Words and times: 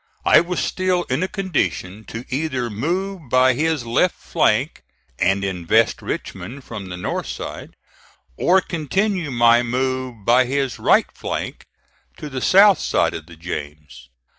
I 0.25 0.39
was 0.39 0.59
still 0.59 1.03
in 1.11 1.21
a 1.21 1.27
condition 1.27 2.05
to 2.05 2.25
either 2.29 2.71
move 2.71 3.29
by 3.29 3.53
his 3.53 3.85
left 3.85 4.15
flank, 4.15 4.81
and 5.19 5.43
invest 5.45 6.01
Richmond 6.01 6.63
from 6.63 6.89
the 6.89 6.97
north 6.97 7.27
side, 7.27 7.75
or 8.35 8.61
continue 8.61 9.29
my 9.29 9.61
move 9.61 10.25
by 10.25 10.45
his 10.45 10.79
right 10.79 11.05
flank 11.13 11.67
to 12.17 12.29
the 12.31 12.41
south 12.41 12.79
side 12.79 13.13
of 13.13 13.27
the 13.27 13.35
James. 13.35 14.09